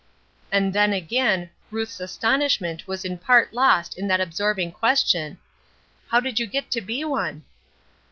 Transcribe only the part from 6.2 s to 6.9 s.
you get to